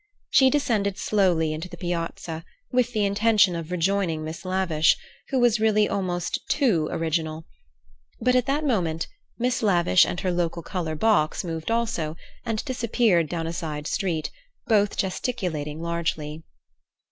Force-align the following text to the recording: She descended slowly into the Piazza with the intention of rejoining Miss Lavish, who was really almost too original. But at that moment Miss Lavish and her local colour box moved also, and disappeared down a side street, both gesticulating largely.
She 0.31 0.49
descended 0.49 0.97
slowly 0.97 1.53
into 1.53 1.69
the 1.69 1.77
Piazza 1.77 2.43
with 2.71 2.91
the 2.91 3.05
intention 3.05 3.55
of 3.55 3.69
rejoining 3.69 4.23
Miss 4.23 4.43
Lavish, 4.45 4.97
who 5.29 5.37
was 5.37 5.59
really 5.59 5.87
almost 5.87 6.39
too 6.49 6.89
original. 6.91 7.45
But 8.19 8.35
at 8.35 8.47
that 8.47 8.65
moment 8.65 9.05
Miss 9.37 9.61
Lavish 9.61 10.03
and 10.03 10.19
her 10.21 10.31
local 10.31 10.63
colour 10.63 10.95
box 10.95 11.43
moved 11.43 11.69
also, 11.69 12.15
and 12.43 12.65
disappeared 12.65 13.29
down 13.29 13.45
a 13.45 13.53
side 13.53 13.85
street, 13.85 14.31
both 14.65 14.97
gesticulating 14.97 15.79
largely. 15.79 16.41